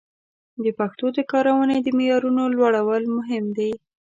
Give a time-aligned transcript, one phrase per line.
[0.63, 3.71] د پښتو د کارونې د معیارونو لوړول مهم دي.